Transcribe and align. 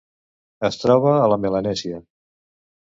Es 0.71 0.79
troba 0.85 1.13
a 1.19 1.29
la 1.35 1.39
Melanèsia: 1.45 2.05